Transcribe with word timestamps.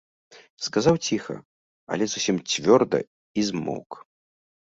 Сказаў 0.67 0.95
ціха, 1.05 1.35
але 1.95 2.03
зусім 2.13 2.35
цвёрда 2.53 2.99
і 3.43 3.43
змоўк. 3.51 3.91